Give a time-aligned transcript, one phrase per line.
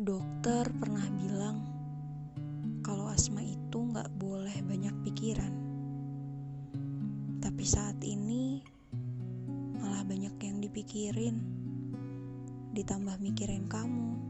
[0.00, 1.60] Dokter pernah bilang
[2.80, 5.52] kalau asma itu nggak boleh banyak pikiran.
[7.36, 8.64] Tapi saat ini
[9.76, 11.44] malah banyak yang dipikirin,
[12.72, 14.29] ditambah mikirin kamu.